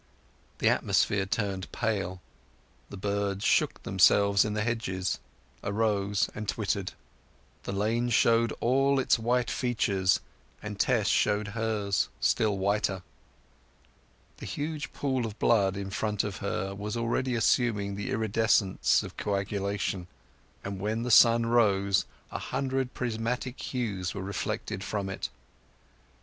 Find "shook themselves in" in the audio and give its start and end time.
3.45-4.55